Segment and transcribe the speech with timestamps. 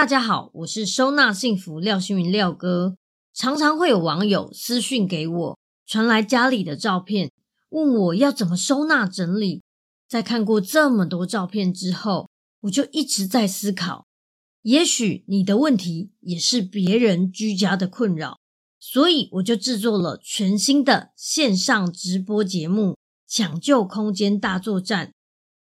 [0.00, 2.96] 大家好，我是收纳幸福廖星云廖哥。
[3.34, 7.30] 常常会有网友私讯给我，传来家里的照片，
[7.68, 9.60] 问我要怎么收纳整理。
[10.08, 12.30] 在看过这么多照片之后，
[12.62, 14.06] 我就一直在思考，
[14.62, 18.38] 也许你的问题也是别人居家的困扰，
[18.78, 22.92] 所以我就制作了全新的线上直播节目
[23.28, 25.08] 《抢救空间大作战》，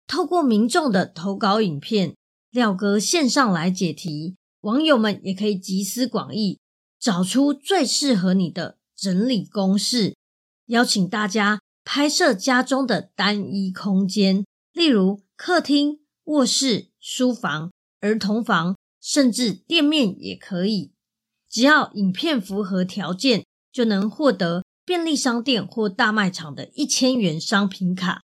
[0.05, 2.13] 透过民众的投稿影片。
[2.51, 6.59] 廖哥线上来解题，网友们也可以集思广益，
[6.99, 10.15] 找出最适合你的整理公式。
[10.65, 20.91] 邀请大家拍摄家中的单一空间，例如客厅、卧室、书房、儿童房，甚至店面也可以。
[21.47, 28.21] 只要影片符合条件，就能获得便利商店或大卖场的一千元商品卡。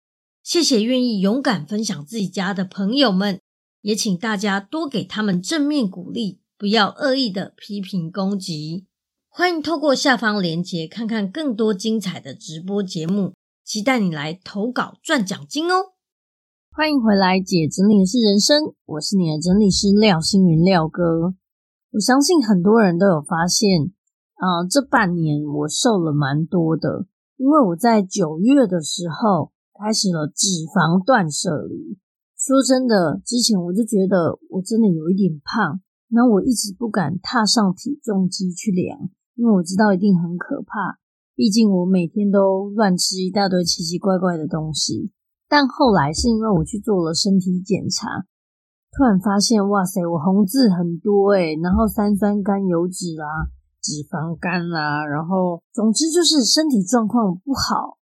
[0.45, 3.41] 谢谢愿意勇敢分享自己家的朋友们。
[3.83, 8.87] 也请大家多给他们正面鼓励，不要恶意的批评攻击。
[9.29, 15.93] 欢迎透过下方链接看看更多精彩的直播节目，期待你来投稿赚奖金哦！
[16.71, 21.35] 欢迎回来，姐整理的是人生，我是你的整理师廖星云廖哥。
[21.91, 23.93] 我相信很多人都有发现，
[24.37, 31.99] 啊、这半年我瘦了蛮多的，因为我在九月的时候开始了脂肪断舍离。
[32.45, 38.99] 说真的，之前我就觉得我真的有一点胖，那我一直不敢踏上体重机去量，
[39.37, 40.99] 因为我知道一定很可怕。
[41.37, 45.13] 毕竟我每天都乱吃一大堆奇奇怪怪的东西。
[45.49, 48.27] 但后来是因为我去做了身体检查，
[48.91, 57.99] 突然发现，哇塞，我红字很多诶，然后三酸甘油脂啦、脂肪肝啦，然后总之就是身体状况不好。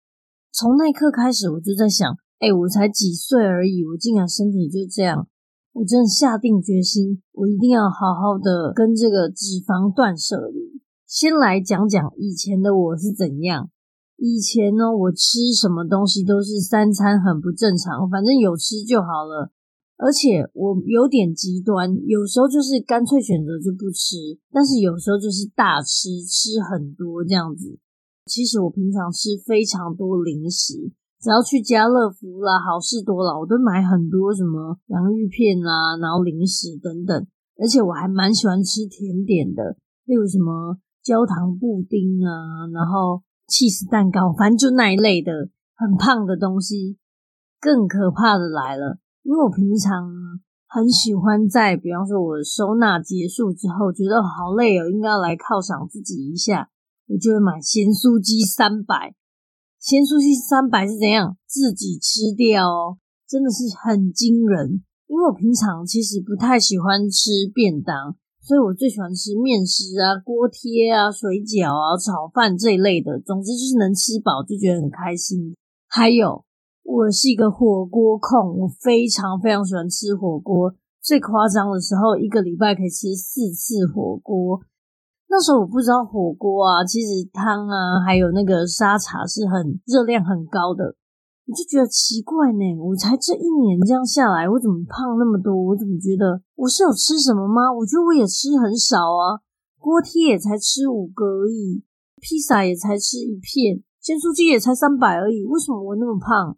[0.52, 2.18] 从那一刻开始，我就在想。
[2.40, 5.28] 哎，我才几岁而已，我竟然身体就这样，
[5.74, 10.82] 我真的下定决心，我一定要好好的跟这个脂肪断舍离。
[11.08, 13.70] 先来讲讲以前的我是怎样。
[14.18, 19.52] 以前呢，我吃什么东西都是三餐很不正常，反正有吃就好了。
[19.98, 27.78] 而且我有点极端，有时候就是干脆选择就不吃，但是有时候就是大吃，吃很多这样子。
[28.26, 30.92] 其实我平常吃非常多零食。
[31.26, 37.18] 只要去家乐福啦、好事多啦，我都买很多什么洋芋片啊，然后零食等等。
[37.58, 39.76] 而且我还蛮喜欢吃甜点的，
[40.06, 47.00] 例如什么焦糖布丁啊，然后起司蛋糕，反正就那一类的很胖的东西。
[47.60, 50.14] 更可怕的来了，因为我平常
[50.68, 56.70] 很喜欢在，比方说我收纳结束之后，觉得好累哦，应该要来犒赏自己一下，
[57.08, 59.16] 我就会买咸酥鸡三百。
[59.86, 62.98] 先出去三百是怎样自己吃掉哦？
[63.30, 64.82] 真的是很惊人。
[65.06, 73.20] 因为我平常其实不太喜欢吃便当，所以我最喜欢吃面食啊、锅贴啊、水饺啊、炒饭这一类的。
[73.20, 75.54] 总之就是能吃饱就觉得很开心。
[75.88, 76.44] 还有，
[76.82, 80.74] 我是一个火锅控，我非常非常喜欢吃火锅。
[81.00, 84.62] 最夸张的时候，一个礼拜可以吃四次火锅。
[85.36, 90.96] 那时候我不知道火锅啊，其实汤啊，还有那个沙茶是很热量很高的，
[91.44, 92.64] 我就觉得奇怪呢。
[92.80, 95.52] 我才这一年这样下来，我怎么胖那么多？
[95.54, 97.68] 我怎么觉得我是有吃什么吗？
[97.68, 99.44] 我觉得我也吃很少啊，
[99.78, 101.84] 锅贴也才吃五个而已，
[102.22, 106.56] 披萨也才吃一片，鲜蔬鸡也才三百而已，为什么我那么胖？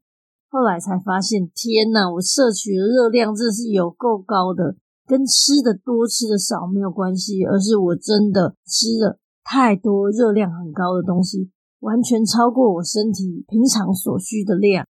[0.52, 4.78] 后来才发现，天呐，我摄取的热量真是有够高的。
[5.08, 11.50] 跟吃的多吃的少没有关系，而是我真的吃了太多热量很高的东西，
[11.80, 14.86] 完全超过我身体平常所需的量。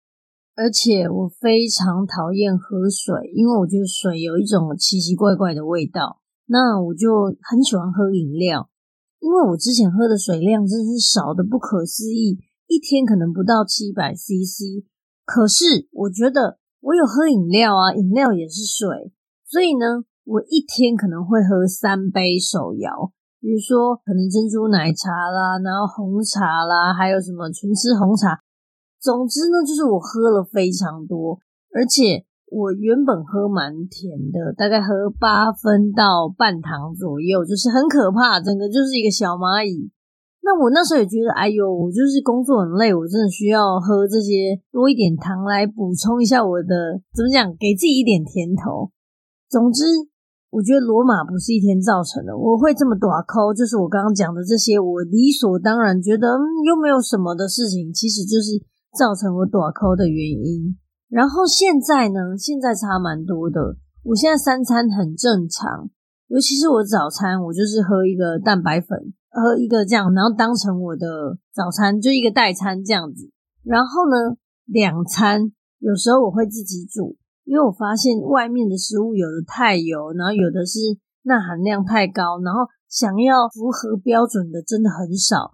[0.54, 6.20] 而且我非常讨厌喝水，因为我觉得水有一种奇奇怪怪的味道。
[6.46, 8.70] 那我就很喜欢喝饮料，
[9.18, 12.38] 因为我之前喝的水量真是少的不可思议，
[12.68, 14.86] 一天可能不到七百 CC。
[15.24, 19.12] 可是我觉得我有喝饮料啊，饮料也是水。
[19.54, 22.90] 所以呢，我一天可能会喝三杯手摇，
[23.38, 28.40] 比如说可能珍珠奶茶啦，然后红茶啦，还有什么纯吃红茶。
[28.98, 31.38] 总之呢，就是我喝了非常多，
[31.72, 39.92] 而且我原本喝蛮甜的，大概喝八分到半糖左右，就是很可怕，整个就是一个小蚂蚁。
[40.42, 48.90] 那我那时候也觉得，哎呦，我就是工作很累，我真的需要喝这些多一点糖来补充一下我的，怎么讲，给自己一点甜头。
[49.54, 49.84] 总之，
[50.50, 52.36] 我觉得罗马不是一天造成的。
[52.36, 58.58] 我会这么大抠，就是我刚刚讲的这些，我理所当然觉得，嗯，又没有什么的事情，其实就是
[58.98, 60.76] 造成我大抠的原因。
[61.08, 63.76] 然后现在呢，现在差蛮多的。
[64.02, 65.88] 我现在三餐很正常，
[66.26, 69.14] 尤其是我早餐，我就是喝一个蛋白粉。
[69.30, 73.30] 喝一个这样，然后当成我的早餐，就一个代餐这样子。
[73.62, 74.34] 然后呢，
[74.66, 80.78] 两餐有时候我会自己煮，因为我发现外面的食物有的太油，然后有的是
[81.22, 85.52] 钠含量太高，然后想要符合标准的真的很少，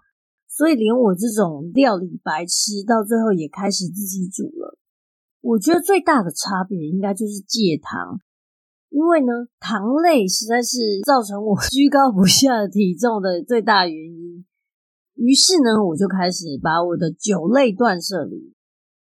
[0.48, 4.78] 所以连我这种料理白痴到最后也开始自己煮了。
[5.40, 8.20] 我觉得最大的差别应该就是戒糖。
[8.90, 10.76] 因为呢，糖类实在是
[11.06, 14.44] 造成我 居高不下的体重的最大原因。
[15.14, 18.52] 于是呢，我就开始把我的酒类断舍离。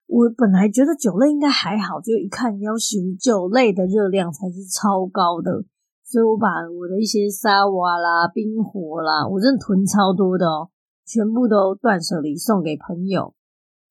[0.08, 5.64] 我本来觉得酒类应该还好，就一看要求酒类的热量才是超高的，
[6.04, 10.70] 所以我把我的一些沙瓦啦、冰火啦，我真的囤超多的哦，
[11.06, 13.34] 全部都断舍离送给朋友。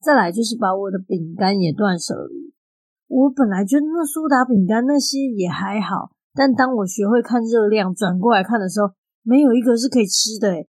[0.01, 2.53] 再来就是把我的饼干也断舍离。
[3.07, 8.91] 我本来觉得那苏打饼干那些也还好，但当我学会看热量，转过来看的时候，
[9.23, 10.67] 没有一个是可以吃的诶。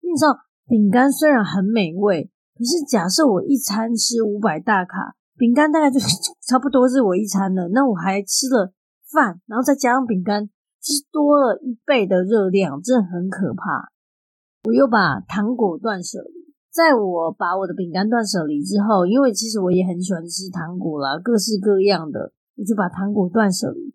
[0.00, 0.36] 你知道，
[0.66, 2.31] 饼干虽然很美味，
[2.62, 5.98] 可是假设我一餐吃五百大卡，饼干大概就
[6.46, 7.68] 差不多是我一餐了。
[7.74, 8.72] 那我还吃了
[9.10, 13.90] 饭，然后再加上饼干，就是多了一倍的热量，真的很可怕。
[14.62, 16.54] 我又把糖果断舍离。
[16.70, 23.92] 在我把我的饼干断舍离之后，因为其实我也很喜欢吃糖果啦，各式各样的，我就把糖果断舍离。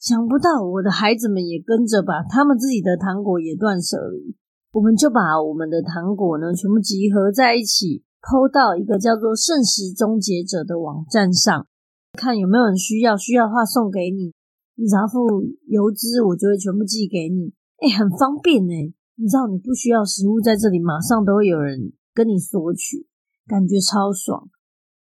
[0.00, 4.34] 想不到我的孩子们也跟着把他们自己的糖果也断舍离，
[4.72, 11.66] 我们就把我们的糖果呢全部集合在一起，PO 到一个叫做“剩食终结者”的网站上，
[12.14, 14.32] 看有没有人需要，需要的话送给你，
[14.76, 17.52] 你只要付邮资，我就会全部寄给你。
[17.84, 21.92] 哎，很方便哎，你知道你不需要食物在这里，马上都会有人。
[22.14, 23.08] 跟你索取，
[23.46, 24.50] 感觉超爽。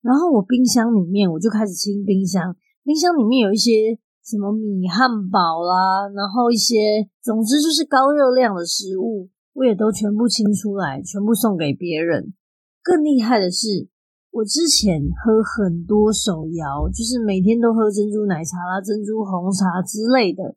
[0.03, 2.57] 然后我冰箱里面，我就开始清冰箱。
[2.83, 12.35] 冰箱里面有一些什么米汉堡啦，然后一些，总之就是高热量的食物，我也都全部清出来，全部送给别人。
[12.83, 13.89] 更厉害的是，
[14.31, 20.57] 我之前喝很多手摇，就是每天都喝珍珠奶茶啦、珍珠红茶之类的。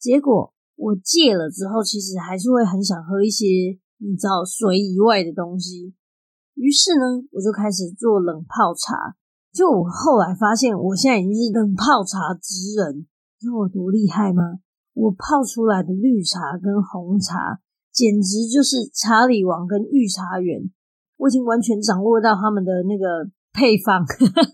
[0.00, 3.46] 结果我戒了之后，其实还是会很想喝一些。
[4.02, 5.92] 你知道水以外的东西，
[6.54, 9.14] 于是呢，我就开始做冷泡茶。
[9.52, 13.04] 就我后来发现，我现在已经是冷泡茶之人，你
[13.38, 14.64] 知道我多厉害吗？
[14.94, 17.60] 我泡出来的绿茶跟红茶，
[18.00, 20.70] 简直就是茶里王跟御茶园。
[21.18, 24.00] 我已经完全掌握到他们的那个配方。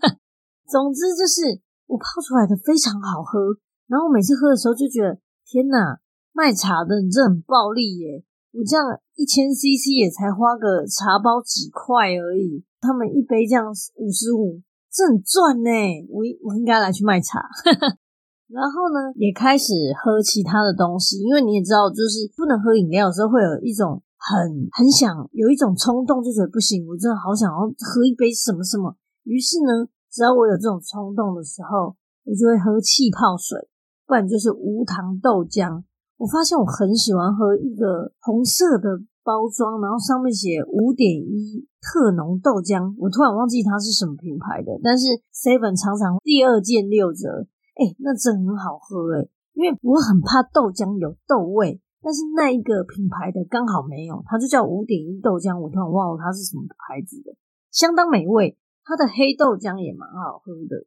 [0.67, 3.39] 总之就是我泡出来的非常好喝，
[3.87, 5.17] 然后我每次喝的时候就觉得，
[5.47, 6.01] 天哪，
[6.33, 8.25] 卖茶的你这很暴利耶！
[8.51, 8.83] 我这样
[9.15, 14.59] 一千 CC 也才花个茶包几块而已，他们一杯这样五十五，
[14.91, 15.71] 这很赚呢。
[16.09, 17.39] 我我应该来去卖茶，
[18.47, 28.95] 然后呢，也开始喝其他的东西，因为你也知道，就是不能喝饮料的时候，会有一种很很想有一种冲动，就觉得不行，我真的好想要喝一杯什么什么。
[29.23, 33.59] 于是呢，只要我有这种冲动的时候，我就会喝气泡水，
[34.07, 35.83] 不然就是无糖豆浆。
[36.17, 42.95] 我发现我很喜欢喝一个红色的包装，然后上面写五点一特浓豆浆。
[42.97, 47.45] 我突然忘记它是什么品牌的，但是 Seven 常常第二件六折，
[47.77, 49.27] 哎，那真很好喝哎！
[49.53, 55.59] 因为我很怕豆浆有豆味，但是那一个品牌的刚好没有，它就叫五点一豆浆。
[55.59, 57.35] 我突然忘了它是什么牌子的，
[57.71, 58.57] 相当美味。
[58.83, 60.85] 它的黑豆浆也蛮好喝的。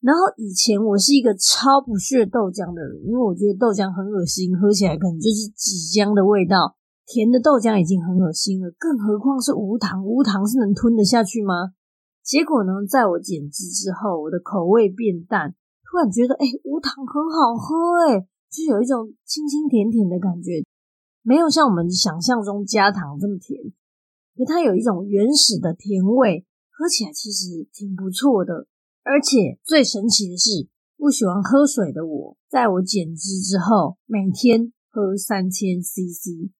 [0.00, 6.76] 然后以前我是一个超不屑豆浆的人，因为我觉得豆浆很恶心，喝起来可能就是纸浆的味道。
[7.06, 11.70] 甜的豆浆已经很恶心了，更何况是无糖，无糖是能吞得下去吗？
[12.24, 15.54] 结果呢，在我减脂之后，我的口味变淡，
[15.96, 17.72] 突然觉得，哎，无糖很好喝，
[18.04, 18.20] 哎，
[18.52, 20.62] 就有一种清清甜甜的感觉，
[21.22, 23.58] 没有像我们想象中加糖这么甜，
[24.36, 28.66] 可它有一种原始的甜味，喝起来其实挺不错的。
[29.04, 36.52] 而且最神奇的是，不喜欢喝水的我，在我减脂之后，每天喝三千 CC，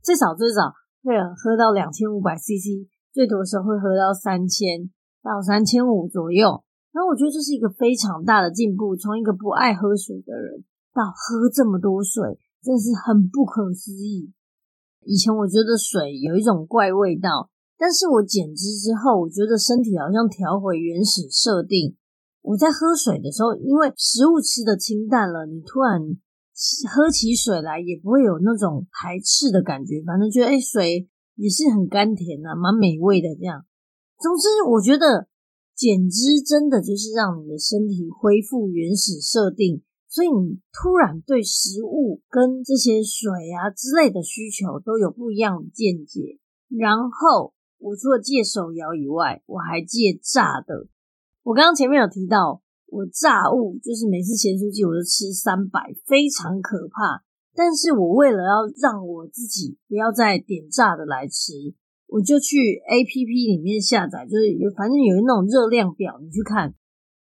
[0.00, 4.92] 最少最少会喝到两千五百 CC，最多的时候会喝到三千
[5.24, 6.62] 到三千五左右。
[6.92, 14.32] 然后我觉得这是一个非常大的进步，从一个不爱喝水的人到喝这么多水，真是很不可思议。
[15.06, 21.96] 以前我觉得水有一种怪味道，但是我减脂之后，我觉得身体好像调回原始设定。
[22.42, 26.02] 我在喝水的时候，因为食物吃的清淡了，你突然
[26.90, 33.64] 喝起水来也不会有那种排斥的感觉，反正觉得诶，水也是很甘甜啊，蛮美味的这样。
[34.18, 35.29] 总之，我觉得。
[35.80, 46.38] 减脂真的就是让你的身体恢复原始设定，所以你突然对食物跟这些水啊之类的需求都有不一样的见解。
[46.68, 50.86] 然后我除了戒手摇以外，我还戒炸的。
[51.44, 57.24] 我刚刚前面有提到，我炸物就是每次咸酥鸡我都吃三百，非常可怕。
[57.54, 61.72] 但是我为了要让我自己不要再点炸的来吃。
[62.10, 62.58] 我就去
[62.90, 66.74] APP 里面下载，就是有反正有那种热量表，你去看，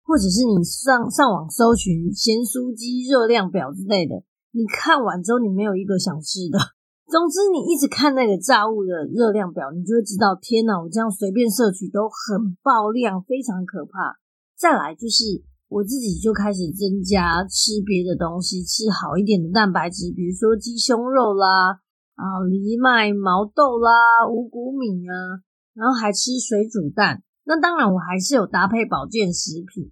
[0.01, 4.25] 或者是你上上网搜寻咸酥鸡热量表之类的。
[4.51, 6.57] 你看完之后，你没有一个想吃的。
[7.05, 14.17] 总之，你一直看那个炸物的热量表，你就会知道，天哪，我这样随便摄取都很爆量，非常可怕。
[14.57, 21.85] 再来就是我自己就开始增加吃别的东西，吃好一点的蛋白质，比如说鸡胸肉啦。
[22.21, 25.41] 啊，藜麦、毛豆啦，五谷米啊，
[25.73, 27.23] 然后还吃水煮蛋。
[27.45, 29.89] 那当然，我还是有搭配保健食品。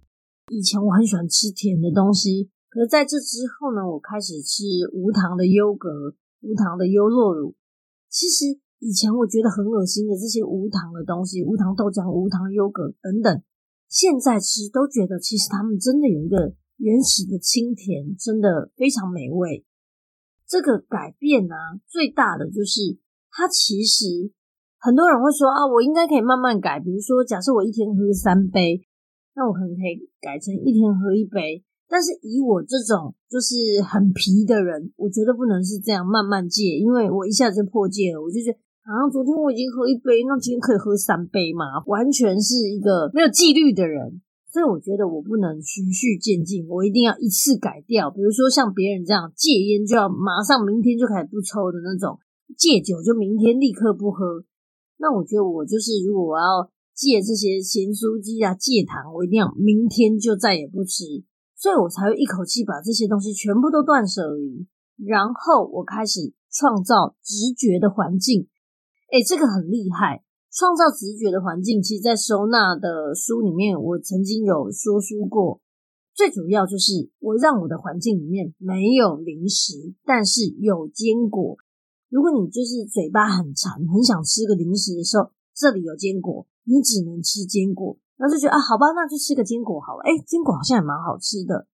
[0.48, 5.90] 以前我很喜欢吃甜的东西，可是在这之后呢，我开始吃无糖的优格、
[6.42, 7.56] 无糖的优酪乳。
[8.08, 13.42] 其实以前我觉得很恶心的这些无糖的东西，无糖豆浆、无糖优格等等，
[13.88, 19.66] 现在吃都觉得其实它们真的有一个原始的清甜，真的非常美味。
[20.50, 22.98] 这个改变呢、啊，最大的就是
[23.30, 24.34] 它其实
[24.80, 26.80] 很多人会说啊，我应该可以慢慢改。
[26.80, 28.82] 比如说，假设我一天喝三杯，
[29.36, 31.62] 那我可能可以改成一天喝一杯。
[31.86, 38.20] 但是以我这种就是很皮的人，我觉得不能是这样慢慢戒，因为我一下子就破戒了。
[38.20, 41.82] 我就觉得，好像昨天我已经喝一杯，那今天可以喝三杯嘛？
[41.86, 44.20] 完全是一个没有纪律的人。
[44.50, 48.10] 所以我觉得我不能循序渐进，我一定要一次改掉。
[48.10, 52.18] 比如说像别人这样戒烟就要马上明天就开始不抽的那种，
[52.58, 54.42] 戒酒就明天立刻不喝。
[54.98, 61.04] 那我觉得我就是，如果我要戒这些咸酥鸡啊、戒糖，我一定要明天就再也不吃，
[61.56, 64.66] 所以我才会一口气把这些东西全部都断舍离。
[64.98, 68.48] 然后我开始创造直觉的环境，
[69.12, 70.24] 诶，这个很厉害。
[70.52, 75.60] 创造直觉的环境，其实，在收纳的书里面，我曾经有说书过。
[76.12, 81.56] 最主要就是，我让我的环境里面没有零食，但是有坚果。
[82.10, 87.96] 如果你就是嘴巴很馋，很想吃个零食的时候，这里有坚果，你只能吃坚果。
[88.16, 90.02] 然后就觉得啊，好吧，那就吃个坚果好了。
[90.02, 91.68] 诶，坚果好像也蛮好吃的。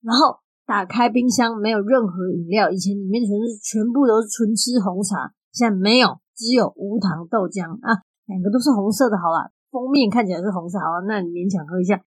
[0.00, 8.06] 然后打开冰箱，没有任何饮料，以前里面全是全部都是纯吃红茶，现在没有，只有无糖豆浆啊。
[8.30, 9.50] 两个都是红色的，好吧？
[9.74, 11.02] 封面看起来是红色，好吧？
[11.10, 11.98] 那你勉强喝一下。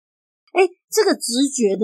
[0.56, 1.84] 哎，这个直觉的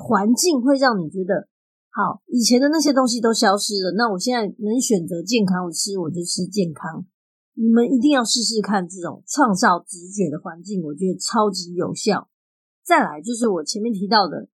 [0.00, 1.48] 环境会让你觉得
[1.92, 2.24] 好。
[2.26, 7.04] 以前的那些东西都消失了，那我现在能选择健康的吃，我就吃健康。
[7.56, 12.28] 你们一定要试试看这种创造直觉的环境，我觉得超级有效。
[12.84, 14.48] 再来就是我前面提到的，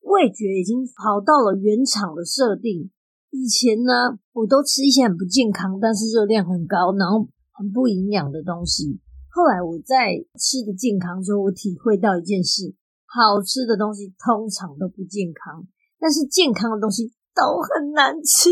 [0.00, 2.90] 味觉已经跑到了原厂的设定。
[3.30, 7.28] 以前呢，我都吃一些很不健康，但是热量很高，然后。
[7.54, 9.00] 很不营养的东西。
[9.30, 12.74] 后来我在吃的健康之后，我体会到一件事：
[13.06, 15.66] 好吃的东西通常都不健康，
[15.98, 18.50] 但是健康的东西都很难吃。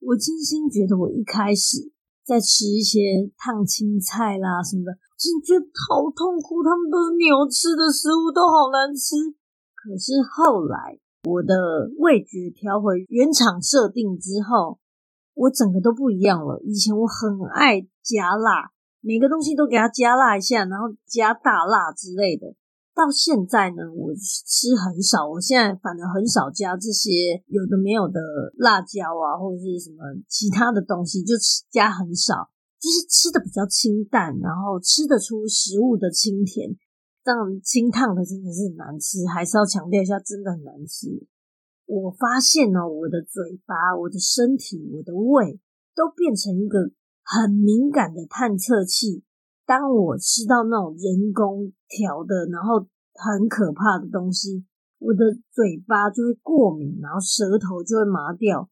[0.00, 1.92] 我真心觉得，我一开始
[2.24, 6.62] 在吃一些烫青菜啦什么的，真觉得好痛苦。
[6.62, 9.16] 他们都是牛吃的食物，都好难吃。
[9.74, 14.78] 可是后来我的味觉调回原厂设定之后。
[15.36, 16.58] 我整个都不一样了。
[16.64, 22.56] 以前我很爱加辣，每个东西都给它加辣一下，然后加大辣之类的。
[22.94, 25.28] 到现在呢，我吃很少。
[25.28, 27.10] 我现在反而很少加这些
[27.48, 28.18] 有的没有的
[28.56, 32.48] 辣椒啊，或者是什么其他的东西，就吃加很少，
[32.80, 36.74] 就是吃的比较清淡，然后吃得出食物的清甜。
[37.22, 41.26] 当然，清烫的真的是难吃，还是要强调一下，真的很难吃。
[41.86, 45.60] 我发现呢，我的嘴巴、我的身体、我的胃
[45.94, 46.90] 都变成一个
[47.22, 49.22] 很敏感的探测器。
[49.64, 54.64] 当我吃到那种人工调的，然后很可怕的东西，
[54.98, 58.68] 我的嘴巴就会过敏，然后舌头就会麻掉。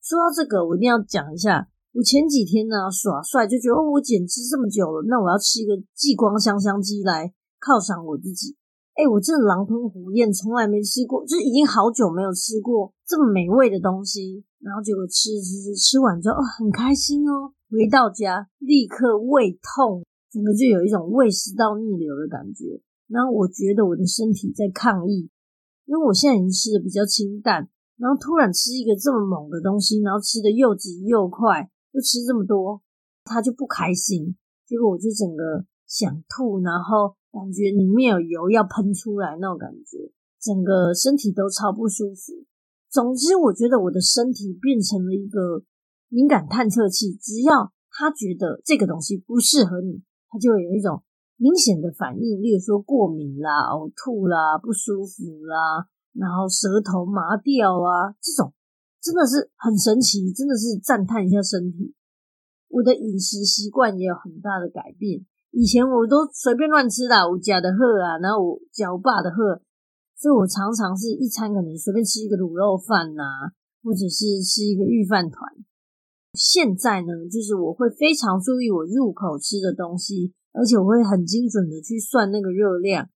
[0.00, 1.68] 说到这个，我一定要讲一下。
[1.92, 8.56] 我前几天呢耍帅，就觉得哦，我减脂这么久了，那我要吃一个继光香香鸡来犒赏我自己。
[8.94, 14.44] 哎，我真的狼吞虎咽，从来没吃过，就是已经好久没有吃过这么美味的东西。
[14.60, 17.52] 然后结果吃吃吃，吃完之后哦，很开心哦。
[17.70, 22.80] 回到家立刻胃痛，整个就有一种胃食道逆流的感觉。
[23.08, 25.28] 然后我觉得我的身体在抗议，
[25.86, 32.82] 因为我现在已经吃的比较清淡，然后突然吃一个这么猛的东西，然后吃的又急又快，又吃这么多，
[33.24, 34.36] 他就不开心。
[34.66, 42.44] 结果我就整个想吐，然后感觉里面有油要喷出来那种感觉，整个身体都超不舒服。
[42.90, 45.64] 总之，我觉得我的身体变成了一个
[46.08, 51.02] 敏感探测器，只要他觉得这个东西不适合你，他就会有一种。
[51.38, 58.54] 明显的反应，例如说过敏啦、呕吐啦、不舒服啦，然后舌头麻掉啊，这种
[59.00, 61.96] 真的是很神奇，真的是赞叹一下身体。
[62.68, 69.62] 我的饮食习惯也有很大的改变，以前我都随便乱吃啦，我家的喝啊，然后我叫我爸的喝，
[70.18, 73.52] 所以我常常是一餐可能随便吃一个卤肉饭呐、啊，
[73.84, 75.48] 或者是吃一个御饭团。
[76.34, 80.34] 现在呢，就是我会非常注意我入口吃的东西。
[80.54, 83.08] 而且我会很精准的去算那个热量，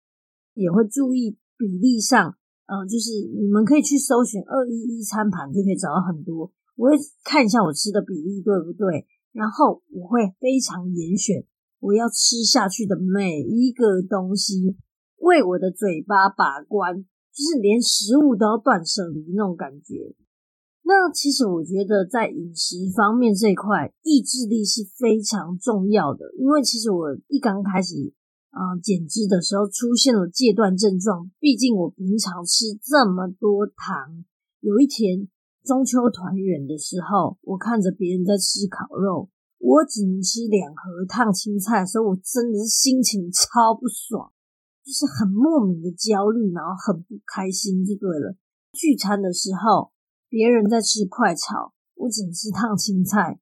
[0.54, 6.50] 也会注意比例上，嗯、就是你们可以去搜寻二一一餐盘，就可以找到很多。
[6.76, 11.44] 我会看一下我吃的比例对不对，然后我会非常严选
[11.80, 14.76] 我要吃下去的每一个东西，
[15.18, 20.14] 为我的嘴巴把关，就是连食物都要断舍离那种感觉。
[20.82, 26.32] 那其实我觉得在饮食方面这一块，意志力是非常重要的。
[26.38, 28.12] 因为其实我一刚开始
[28.50, 31.30] 啊、减脂的时候，出现了戒断症状。
[31.38, 34.24] 毕竟我平常吃这么多糖，
[34.60, 35.28] 有一天
[35.64, 39.28] 中秋团圆的时候，我看着别人在吃烤肉，
[39.66, 44.30] 我只能吃两盒烫青菜的时候，我真的是心情超不爽，
[44.84, 48.36] 就是很莫名的焦虑，然后很不开心，就对了。
[48.72, 49.90] 聚餐的时候。
[50.28, 53.38] 别人在吃快炒，我只能吃烫青菜；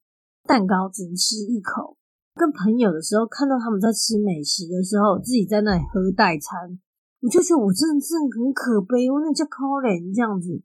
[0.47, 1.97] 蛋糕只能吃一口。
[2.35, 6.79] 跟朋友的时候，看到他们在吃美食的时候，自己在那里喝代餐，
[7.21, 10.61] 我就觉得我真的真的很可悲，我那叫可怜这样子。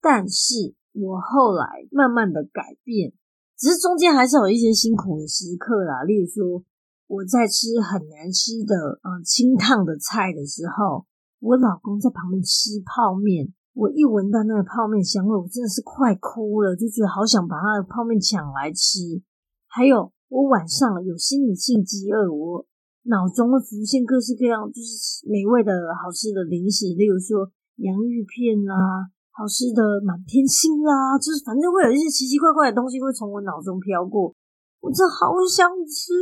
[0.00, 3.12] 但是我后来慢慢的改变，
[3.60, 6.02] 只是中间还是有一些辛苦的时刻啦。
[6.02, 6.64] 例如说，
[7.06, 11.04] 我在吃很难吃的嗯清烫的菜的时候，
[11.40, 13.52] 我老公在旁边吃泡面。
[13.74, 19.20] 我一闻到那个泡面香味，我真的是快哭了，就觉得好想把他的泡面抢来吃。
[19.68, 22.66] 还有，我晚上有心理性饥饿，我
[23.04, 25.70] 脑中会浮现各式各样就是美味的
[26.02, 34.36] 好吃的零食，例如说洋芋片啦，好吃的满天星啦，就是反正会有一些奇奇怪怪的东西会从我脑中飘过，
[34.84, 36.12] 我真好想吃。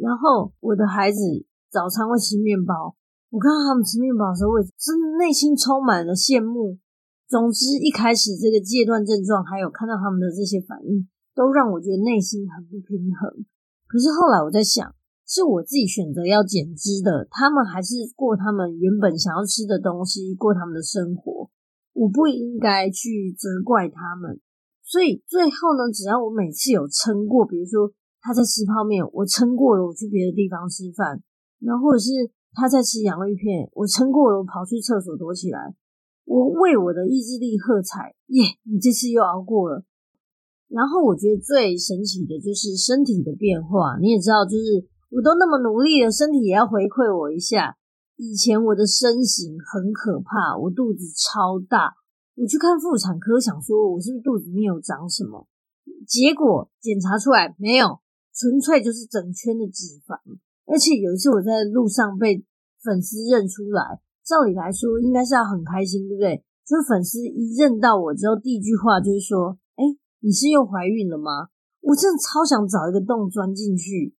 [0.00, 1.20] 然后我的孩子
[1.68, 2.96] 早餐会吃面包。
[3.28, 6.80] 我看到他们吃面包的时候，我真的内心充满了羡慕。
[7.28, 13.44] 总之，一开始这个戒断症状，还有看到他们的这些反应，都让我觉得内心很不平衡。
[13.86, 14.80] 可是后来我在想，
[15.28, 21.50] 是我自己选择要减脂的，他们还是过他们原本想要吃的东西，过他们的生活，
[21.92, 24.40] 我不应该去责怪他们。
[24.82, 31.22] 所以最后呢，只要我每次有撑过，比如说他在吃泡面，我撑过了，我去别的地方吃饭，
[31.60, 32.30] 然后或者是。
[32.54, 35.74] 他在吃洋芋片，我撑过了，我跑去厕所躲起来，
[36.26, 38.44] 我为我的意志力喝彩，耶！
[38.70, 39.86] 你这次又熬过了。
[40.68, 47.74] 然后我觉得最神奇的就是身体的变化，你也知道，就是我都那么努力了，身体也要回馈我一下。
[48.22, 51.96] 以前我的身形很可怕，我肚子超大，
[52.36, 55.48] 我去看妇产科，想说我是不是肚子里面有长什么，
[56.06, 57.98] 结果检查出来没有，
[58.32, 60.14] 纯粹就是整圈的脂肪。
[60.66, 62.44] 而且有一次我在路上被
[62.80, 66.44] 粉丝认出来，照理来说应该是要很开心，对不对？
[66.62, 69.82] 就是粉丝一认到我之后，第一句话就是说：“哎，
[70.20, 71.48] 你是又怀孕了吗？”
[71.82, 74.14] 我真的超想找一个洞钻进去。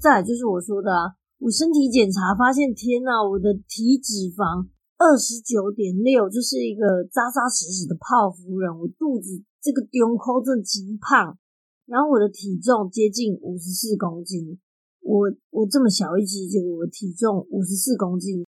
[0.00, 4.64] 再来就是我说的，我身体检查发现，天呐，我的体脂肪
[4.96, 8.72] 二十九点六，就是一个扎扎实实的泡芙人。
[8.72, 11.36] 我肚子这个胸口真的极胖，
[11.84, 14.58] 然后我的体重接近五十四公斤。
[15.02, 18.46] 我我这么小一只，结果我体重五十四公斤。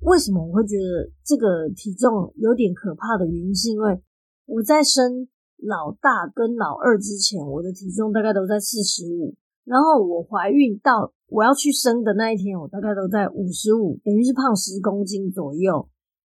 [0.00, 4.00] 为什么我会觉得这个体重有点可怕的原因，是因为
[4.46, 15.88] 我在生老大跟老二之前，我的体重大概都在四十五，然后我怀孕到我要去生的那一天，我大概都在五十五，等于是胖十公斤左右。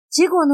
[0.09, 0.53] 结果呢，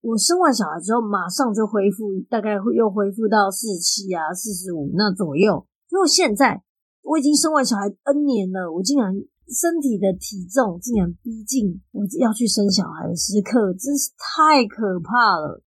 [0.00, 5.66] 我生完小孩之后，马上就恢复，大概又恢复到四十七啊、四十五那左右。
[5.88, 6.62] 结果现在。
[7.02, 9.14] 我已经生完小孩 N 年了，我竟然
[9.48, 15.62] 身体的体重竟然逼近我要去生小孩的时刻，真是太可怕了。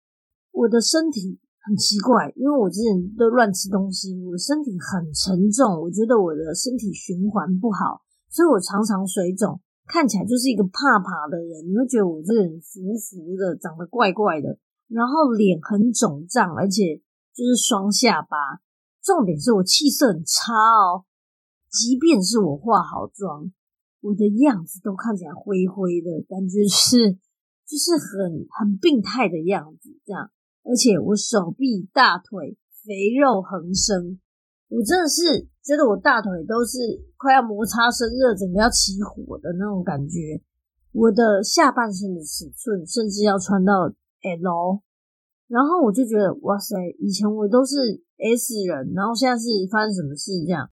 [0.52, 8.00] 我的身体很奇怪，因为我之前都乱吃东西，我的身体很沉重，我觉得我的身体循环不好，
[8.30, 11.68] 所以我常常水肿，看起来就是一个怕怕的人。
[11.68, 17.02] 你会觉得我这个人浮浮的，长得怪怪的，然后脸很肿胀，而且
[17.36, 18.64] 就是双下巴。
[19.04, 21.04] 重点是我气色很差哦，
[21.70, 23.52] 即便是我化好妆，
[24.00, 27.12] 我的样子都看起来灰灰的，感觉是
[27.68, 30.32] 就是很很病态的样子，这样。
[30.68, 34.20] 而且我手臂、大腿肥肉横生，
[34.68, 36.78] 我真的是觉得我大腿都是
[37.16, 40.44] 快要摩擦生热，整个要起火的那种感觉。
[40.92, 43.74] 我的下半身的尺寸甚至要穿到
[44.22, 44.84] L。
[45.48, 50.70] 然后我就觉得哇塞，以前我都是 S 人，然后现在是发生什么事这样？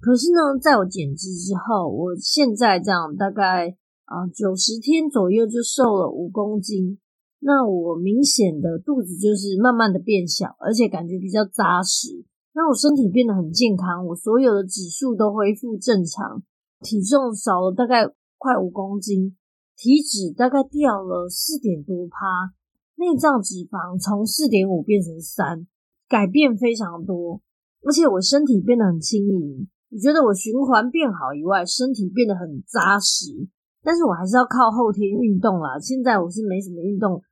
[0.00, 6.98] 可是呢，在我减脂之后，我现在这样大概啊九十天左右就瘦了五公斤。
[7.40, 12.24] 那我明显的肚子就是慢慢的变小，而且感觉比较扎实。
[12.52, 16.42] 那我身体变得很健康，我所有的指数都恢复正常，
[16.80, 19.36] 体重少了大概快五公斤，
[19.76, 22.52] 体脂大概掉了四点多趴。
[22.96, 25.66] 内脏脂肪从四点五变成三，
[26.06, 27.40] 改变非常多，
[27.82, 29.68] 而且我身体变得很轻盈。
[29.90, 33.48] 我觉得我循环变好以外，身体变得很扎实。
[33.82, 35.78] 但是我还是要靠后天运动啦。
[35.78, 37.22] 现在我是没什么运动，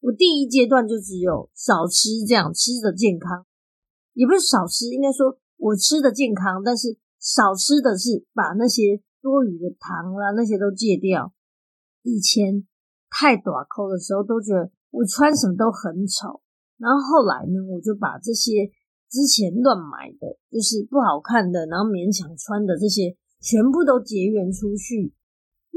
[0.00, 3.46] 我第一阶段就只有少吃，这样吃的健康，
[4.14, 11.32] 也不是少吃，应该说我吃的健康，但是少吃的是把那些多余的糖啦那些都戒掉。
[12.02, 12.66] 以前
[13.10, 14.70] 太短扣的时候都觉得。
[14.92, 16.42] 我穿什么都很丑，
[16.76, 18.66] 然后后来呢，我就把这些
[19.08, 25.14] 之前乱买的，就是不好看的，然后勉强穿的这些，全部都结缘出去。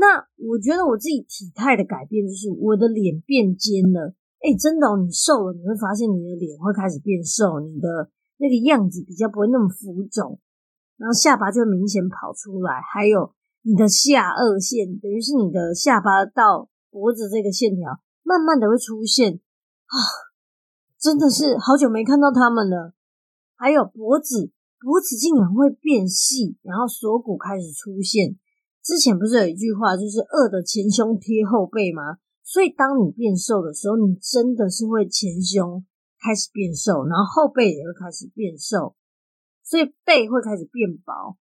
[0.04, 0.20] 那
[0.52, 4.14] 我觉得我自己体态的改变，就是我的脸变尖了。
[4.44, 10.42] 哎，真的哦，你瘦了，你会发现你的脸会开始变瘦，你的那个样子比较不会那么浮肿，
[10.98, 18.04] 然后下巴就明显跑出来，还有你的下颚线，等于是你的下巴到脖子这个线条。
[18.24, 19.40] 慢慢的会出现
[19.88, 19.96] 啊，
[21.00, 22.94] 真的是好久没看到他们了。
[23.56, 28.36] 还有脖子，脖子竟然会变细，然后锁骨开始出现。
[28.84, 32.18] 之前不是有一句话，就是“饿的前胸贴后背”吗？
[32.44, 35.86] 所以当你变瘦的时候，你真的是会前胸
[36.20, 38.96] 开始变瘦，然后后背也会开始变瘦，
[39.64, 41.38] 所以背会开始变薄。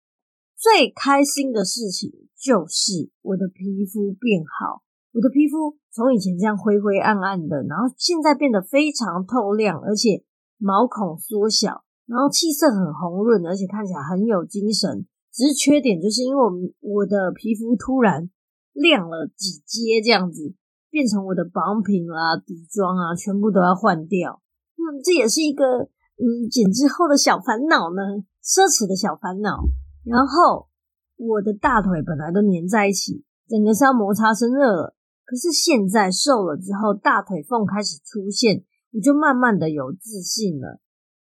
[0.57, 4.83] 最开心的事情就是我的皮肤变好。
[5.12, 10.25] 我的皮肤从以前这样灰灰暗暗的，然后现在变得非常透亮，而且
[10.57, 15.07] 毛孔缩小，然后气色很红润，而且看起来很有精神。
[15.37, 18.31] 只是缺点就是因为我我的皮肤突然
[18.72, 20.55] 亮了几阶，这样子
[20.88, 24.40] 变成我的保养品啊、底妆啊，全部都要换掉。
[24.77, 29.68] 嗯，这也是一个嗯减脂后的小烦恼呢，奢侈的小烦恼。
[30.05, 30.68] 然后
[31.16, 34.96] 我的大腿本来都粘在一起，整个是要摩擦生热了。
[35.27, 40.81] 可是现在瘦了之后，大腿缝开始出现，我就慢慢的有自信了。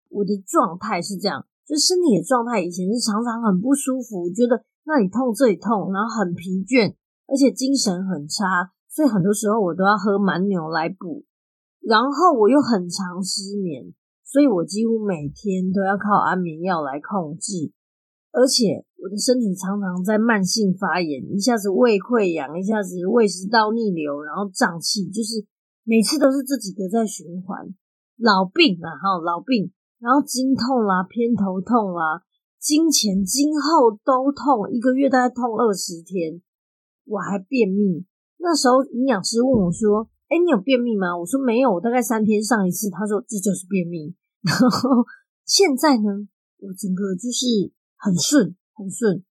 [0.07, 6.97] 我的状态是这样，就身体的状态以前是常常很不舒服，觉得那里痛这里痛，然后很疲倦，
[7.29, 11.25] 而且精神很差，所以很多时候我都要喝蛮牛来补。
[11.79, 13.93] 然后我又很常失眠，
[14.25, 17.71] 所以我几乎每天都要靠安眠药来控制。
[18.31, 25.45] 而且我的身体常常在慢性发炎，一下子胃溃疡，一下子胃食道逆流，然后胀气，就是
[25.83, 27.69] 每次都是这几个在循环。
[28.17, 32.23] 老病啊，哈，老病，然后经痛啦、偏头痛啦、
[32.59, 36.41] 经前经后都痛，一个月大概痛二十天。
[37.05, 38.05] 我还便秘，
[38.37, 44.15] 那时候营养师问我说：“哎，你有便秘吗？”我说：“没有，我大概三天上一次。”他说：“这就是便秘。
[44.41, 45.05] ”然后
[45.45, 46.27] 现在呢，
[46.59, 47.73] 我整个就是。
[48.01, 49.25] 很顺，很顺。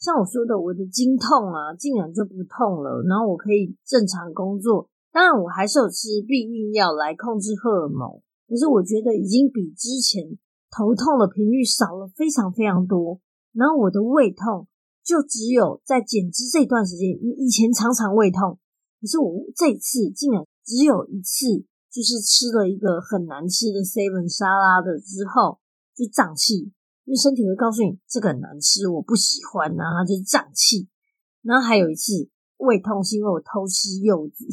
[0.00, 4.88] 像我说的，我的经痛啊，竟然就不痛了，然后我可以正常工作。
[5.12, 10.38] 当然，我还是有吃避孕药来控制荷尔蒙，可是我觉得已经比之前
[10.70, 13.20] 头痛的频率少了非常非常多。
[13.52, 14.68] 然后我的胃痛
[15.02, 18.58] 就只有在减脂这段时间，以前常常胃痛，
[19.00, 25.58] 可是我这次竟然只有一次，就是吃了一个很难吃的 seven 沙拉的之后
[25.94, 26.72] 就胀气。
[27.06, 30.88] 因为身体会告诉你这个很难吃，我不喜欢，然后就是胀气。
[31.42, 34.44] 然后还有一次胃痛是因为我偷吃柚子。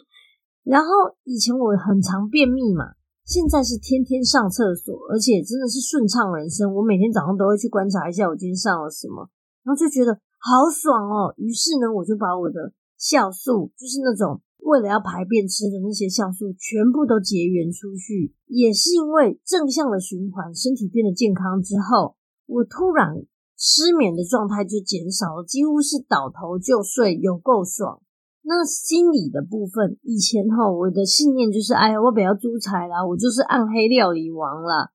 [0.64, 0.88] 然后
[1.24, 2.94] 以前我很常便秘嘛，
[3.30, 6.74] 现在是天天上厕所，而且真的是顺畅人生。
[6.74, 9.30] 我每天早上都会去观察一下我今天上了什么，
[9.62, 11.32] 然后就觉得好爽哦！
[11.36, 18.34] 于是呢，我就把我的酵素，就是那种为了要排便吃的那些酵素，全部都结缘出去。
[18.48, 22.16] 也是因为正向的循环，身体变得健康之后，
[22.46, 23.14] 我突然
[23.56, 28.02] 失眠的状态就减少了，几乎是倒头就睡，有够爽。
[28.42, 34.90] 那心理的部分，以前哈，我的信念就是，哎呀，我不要煮菜啦，我就是暗黑料理王啦。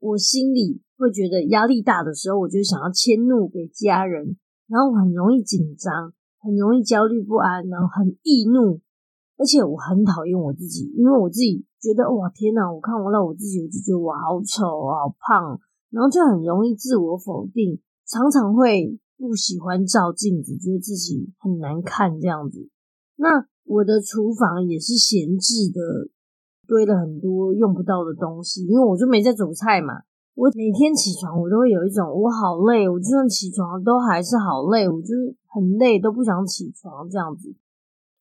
[0.00, 4.36] 我心里会觉得压力大的时候，我就想要迁怒给家人，
[4.68, 8.80] 然后我很容易紧张，很容易焦虑不安，然后很易怒，
[9.36, 22.70] 而且我很讨厌我自己，因为我自己觉得，哇，天哪，我看完了我自己，我就觉得我好丑，好胖，然后就很容易自我否定，常常会不喜欢照镜子，觉得自己很难看这样子。
[23.20, 26.08] 那我的厨房也是闲置的，
[26.66, 30.02] 堆了很多用不到的东西，因为我就没在煮菜嘛。
[30.34, 37.56] 我每天起床，我都会有一种我好累，我就算起床都还是好累，我就是很累，都不想起床这样子。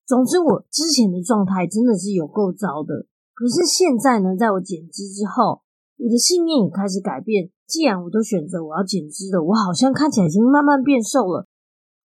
[0.04, 3.06] 总之，我之前的状态真的是有够糟的。
[3.36, 5.62] 可是现在呢，在我减脂之后，
[6.00, 7.52] 我的信念也开始改变。
[7.68, 11.46] 既然我都选择我要减脂的，我好像看起来已经慢慢变瘦了，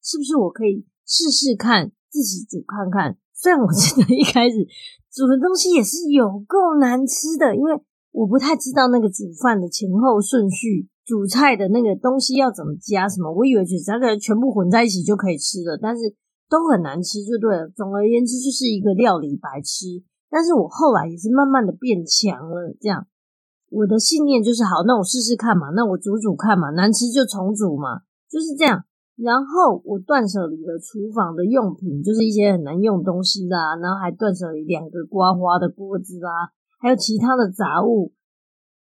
[0.03, 1.93] 是不是我可以试试看？
[2.13, 4.61] 自己煮看看，虽然我真的一开始
[5.11, 7.73] 煮的东西也是有够难吃的，因为
[8.13, 16.15] 我不太知道那个煮饭的前后顺序，煮菜的那个东西要怎么加什么，我以为只要给全部混在一起就可以吃了，但是
[16.51, 17.73] 都很难吃，就对了。
[17.75, 20.05] 总而言之，就是一个料理白痴。
[20.29, 23.07] 但是我后来也是慢慢的变强了，这样
[23.71, 28.85] 我的信念就是好，那我试试看嘛，那我煮煮看嘛，难吃就重煮嘛，就是这样。
[29.23, 38.13] 然后我断舍离了厨房的用品，就是一些很难用东西啦，然后还断舍离两个刮花的锅子啦，还有其他的杂物。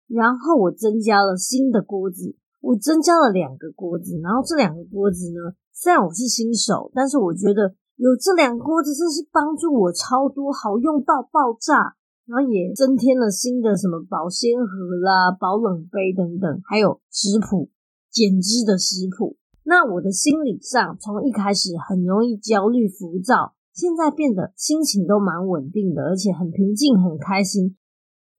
[0.09, 4.19] 然后我增加了新的锅子，我增加了两个锅子。
[4.23, 11.97] 然后这两个锅子呢，虽然我是新手，但是我觉得有这两锅子真是帮助我超多，好用到爆炸。
[12.27, 17.71] 然后也增添了新的什么保鲜盒啦、保冷杯等等，还有食谱，
[18.09, 19.37] 减脂的食谱。
[19.63, 27.77] 那我的心理上，从一开始很容易焦虑浮躁，现在变得心情都蛮稳定的，而且很平静、很开心。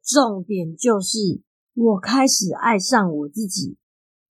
[0.03, 1.41] 重点就是
[1.75, 3.77] 我开始爱上我自己。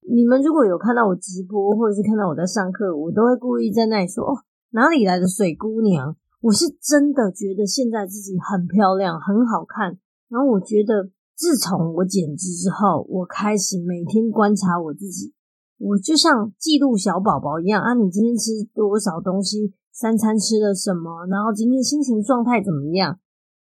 [0.08, 9.98] 你们如果有看到我直播，或者是看到我在上课，我都会故意在那里说：“哦，哪里来的水姑娘？”我是真的觉得现在自己很漂亮、很好看。
[10.28, 15.32] 然后我觉得，自从我减脂之后，我开始每天观察我自己。
[15.82, 23.18] 我就像记录小宝宝一样啊，你今天吃多少东西，三餐吃了什么，然后今天心情状态怎么样？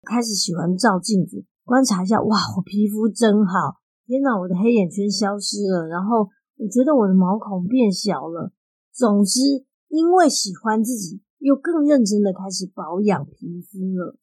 [0.02, 8.52] 开始喜欢照镜子，观察一下，哇，我皮肤真好，天哪，我的黑眼圈消失了，然后我觉得我的毛孔变小了。
[8.92, 14.18] 总之，因为喜欢自己，又更认真的开始保养皮肤了。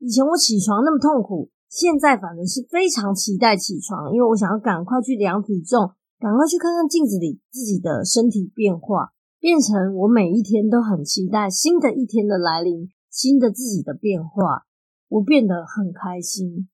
[0.00, 5.92] 以前我起床那么痛苦，现在反而是非常期待起床，因为我想要赶快去量体重。
[6.20, 14.66] 赶快去看看镜子里自己的身体变化，变成我每一天都很期待新的一天的来临，新的自己的变化，
[15.08, 16.68] 我变得很开心。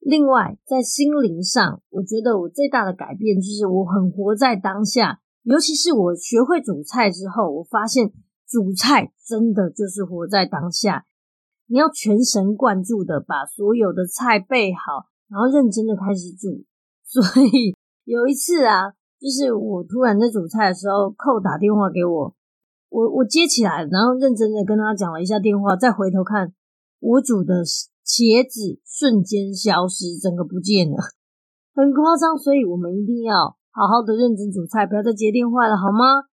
[0.00, 8.10] 另外，在心灵上，我觉得我最大的改变就是我很活在当下，尤其是我学会煮菜之后，我发现
[8.44, 11.06] 煮菜真的就是活在当下，
[11.68, 16.64] 你要全神贯注的把所有的菜备好，然后认真的开始煮，
[17.04, 17.73] 所以。
[18.04, 22.34] 有一次啊，就是我突然在煮菜的时候，寇打电话给我，
[22.90, 26.52] 我我接起来，然后认真的跟他讲了一下电话，再回头看，
[27.00, 27.64] 我煮的
[28.04, 30.96] 茄子瞬间消失，整个不见了，
[31.74, 32.36] 很夸张。
[32.36, 36.28] 所以我们一定要好好的认真煮菜，不要再接电话了，好吗？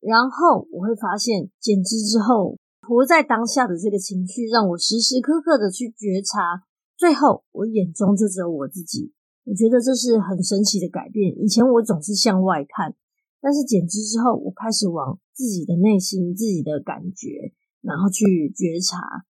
[0.00, 6.62] 然后我会发现，减脂之后，活在当下的这个情绪，让我时时刻刻的去觉察，
[6.94, 9.15] 最后我眼中就只有我自己。
[9.46, 11.32] 我觉得这是很神奇的改变。
[11.40, 12.96] 以前我总是向外看，
[13.40, 19.24] 但是减脂之后，我开始往自己的内心、自己的感觉，然后去觉察。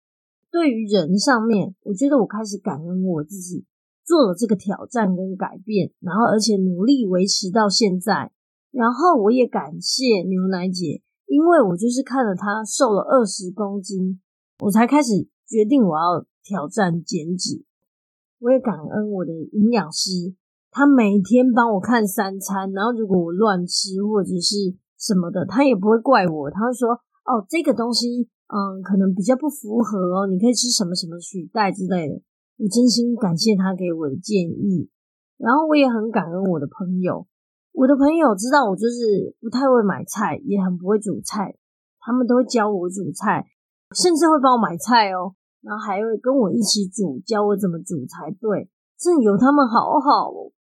[0.51, 3.64] 对于人上面，我觉得我开始感恩我自己
[4.05, 8.33] 做了这个挑战跟改变，然后而且努力维持到现在。
[8.70, 14.20] 然后我也感谢牛奶姐，因为我就是看了她瘦了二十公斤，
[14.61, 17.64] 我才开始决定我要挑战减脂。
[18.43, 20.35] 我也感恩我的营养师，
[20.73, 26.91] 他每天帮我看三餐，然后如果我乱吃或者是什么的，他也不会怪我，他会说
[27.23, 32.21] ：“哦，这个东西，嗯，可能比较不符合哦，你可以吃什么什么取代之类的。”
[32.59, 34.91] 我真心感谢他给我的建议，
[35.39, 37.29] 然后我也很感恩我的朋友，
[37.71, 41.55] 我的朋友知道我就是不太会买菜，也很不会煮菜，
[42.01, 43.47] 他们都会教我煮菜，
[43.95, 48.68] 甚至会帮我买菜哦，然后还会跟我一起煮，教我怎么煮才对。
[48.98, 50.53] 真有他们好好哦。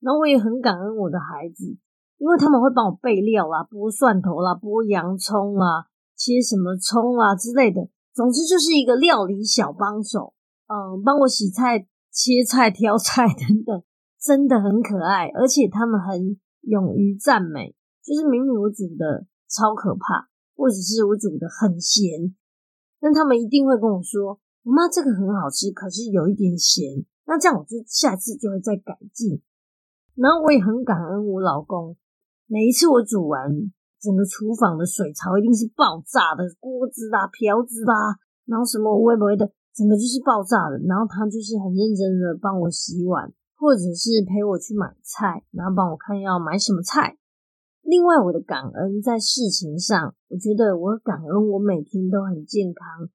[0.00, 1.76] 然后我也很感恩我的孩子，
[2.18, 7.88] 因为他们会帮我备料啦、剥蒜头啦、剥洋葱啦、切什么葱啊之类的。
[8.14, 10.32] 总之就是一个料理小帮手，
[10.68, 13.82] 嗯，帮我洗菜、切菜、挑菜等等，
[14.20, 15.28] 真的很可爱。
[15.28, 22.34] 而且他们很勇于赞美，就是明明我煮的超可怕，或者是我煮的很咸，
[23.06, 29.40] 但他们一定会跟我说：“我妈这个很好吃，可是有一点咸。”那这样我就下次就会再改进。
[30.16, 31.96] 然后我也很感恩我老公，
[32.48, 33.48] 每一次我煮完，
[34.02, 40.76] 整个厨房的水槽一定是爆炸的，锅子啦、瓢子啦，然后什么微波的，整个就是爆炸的。
[40.88, 43.32] 然后他就是很认真的帮我洗碗。
[43.58, 47.16] 或者是陪我去买菜，然后帮我看要买什么菜。
[47.88, 53.08] 另外，我的感恩在事情上，我觉得我感恩我每天都很健康，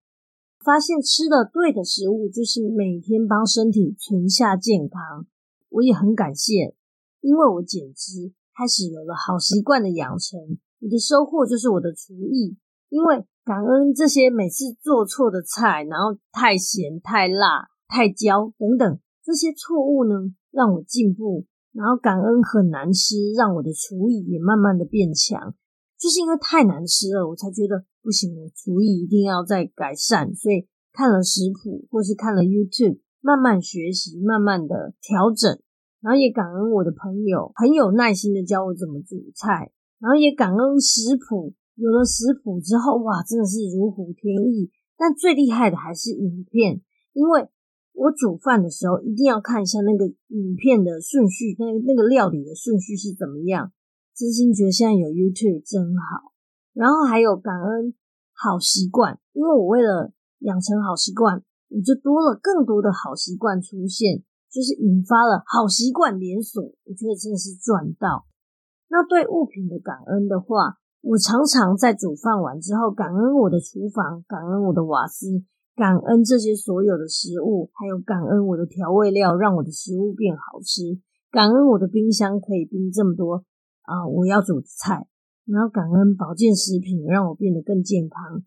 [0.63, 5.27] 发现吃的对的食物就是每天帮身体存下健康。
[5.67, 6.73] 我也很感谢，
[7.19, 10.39] 因为我减脂开始有了好习惯的养成，
[10.79, 12.55] 我的收获就是我的厨艺。
[12.88, 18.99] 因为感恩这些每次做错的菜，然后太咸、太辣、太焦等等。
[19.21, 25.55] 这些错误呢，让我进步，然后感恩很难吃，让我的厨艺也慢慢的变强。
[25.97, 30.34] 就是因为太难吃了，我才觉得不行，我厨艺一定要再改善。
[30.36, 35.60] 所以看了食谱，或是看了 YouTube，慢慢学习，慢慢的调整。
[36.01, 39.71] 然后也感恩我的朋友，很有耐心的教我怎么煮菜。
[39.99, 44.71] 然后也感恩食谱，有了食谱之后，哇，真的是如虎添翼。
[44.97, 46.81] 但最厉害的还是影片，
[47.13, 47.47] 因为。
[47.93, 53.71] 我煮饭的时候一定要看一下那个影片的顺序，那那个料理的顺序是怎么样。
[54.15, 56.32] 真心觉得现在有 YouTube 真好。
[56.73, 57.93] 然后还有感恩
[58.34, 66.63] 好习惯，因为我为了养成好习惯，我就多了更多的好习惯出现，就是引发了好习惯连锁。
[66.63, 68.25] 我觉得真的是赚到。
[68.88, 75.43] 那对物品的感恩的话，我常常在煮饭完之后，感恩我的厨房，感恩我的瓦斯。
[75.75, 80.99] 感恩这些所有的食物，还有感恩我的调味料，让我的食物变好吃。
[81.31, 83.45] 感恩我的冰箱可以冰这么多
[83.84, 85.07] 啊，我要煮的菜。
[85.45, 88.43] 然后感恩保健食品，让我变得更健康。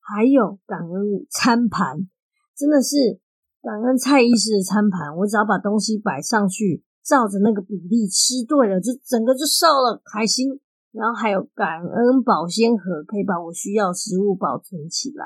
[0.00, 2.08] 还有感恩餐盘，
[2.56, 3.20] 真的是
[3.62, 5.16] 感恩蔡医师的餐盘。
[5.18, 10.58] 我只要把东西摆上去，照着那个比例吃对了，就整个就瘦了，开心。
[10.90, 15.24] 然后还有感恩保鲜盒，可以把我需要食物保存起来。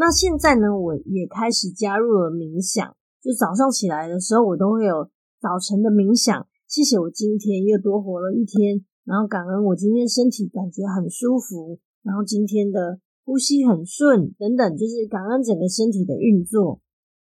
[0.00, 6.32] 那现在呢，我也开始加入了冥想，就早上起来的时候，我都会有早晨的冥想。
[6.66, 16.80] 谢谢我今天又多活了一天，然后感恩我今天身体感觉很舒服，然后今天的呼吸很顺，等等，就是感恩整个身体的运作。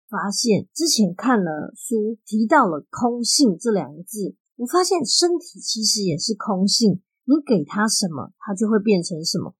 [0.07, 9.57] 发现之前看了书提到了空性这两个字，我发现身体其实也是空性，你给它什么，它就会变成什么。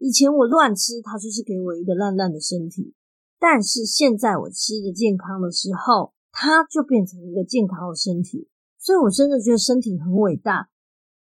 [0.00, 2.94] 以前我乱吃，它就是给我一个烂烂的身体。
[3.38, 8.48] 但是现在我吃的健康的时候，它就变成一个健康的身体。
[8.78, 10.70] 所以我真的觉得身体很伟大。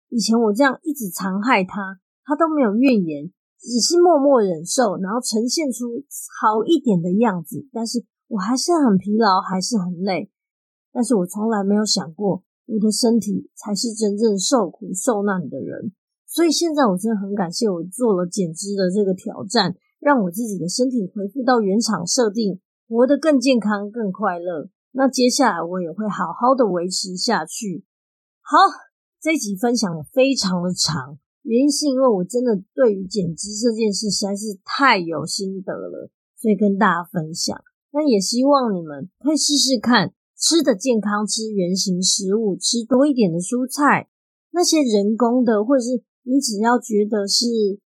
[0.07, 5.85] 以前我这样一直残害它，它都没有怨言，只是默默忍受，然后呈现出
[6.39, 7.67] 好一点的样子。
[7.73, 10.31] 但是我还是很疲劳，还是很累。
[10.93, 15.91] 但是我从来没有想过，我的身体才是真正受苦受难的人。
[16.39, 24.69] 所以现在我真的很感谢我做了减脂的这个挑战，让我自己的身体恢复到原厂设定，活得更健康、更快乐。
[24.93, 27.83] 那接下来我也会好好的维持下去。
[28.39, 28.55] 好，
[29.21, 37.61] 这一集分享的非常的长，原因是因为我真的对于减脂这件事实在是太有心得了，所以跟大家分享。
[37.91, 44.07] 那也希望你们可以试试看，吃的健康，吃原型食物，吃多一点的蔬菜，
[44.51, 46.01] 那些人工的或者是。
[46.23, 47.45] 你只要觉得是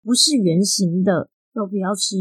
[0.04, 2.16] 不是圆形的都不要吃，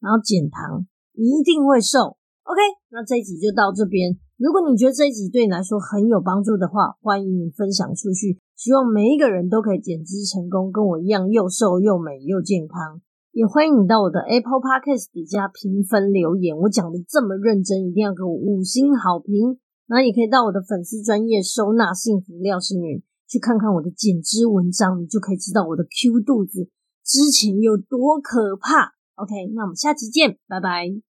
[0.00, 2.16] 然后减糖，你一定会瘦。
[2.44, 2.60] OK，
[2.90, 4.16] 那这一集就到这边。
[4.36, 8.38] 如果你觉得这一集对你来说很有帮助的话，欢迎你分享出去。
[8.56, 13.00] 希望每一个人都可以减脂成功，跟我一样又瘦又美又健康。
[13.32, 16.56] 也欢迎你到我的 Apple Podcast 底下评分留言。
[16.56, 19.58] 我讲的这么认真，一定要给我五星好评。
[19.86, 23.02] 然后也可以到我的粉丝专业收纳幸福廖心筠。
[23.28, 26.70] 去看看我的减脂文章，你就可以知道我的 Q 肚子
[27.04, 28.94] 之前有多可怕。
[29.16, 31.07] OK，那我们下期见，拜拜。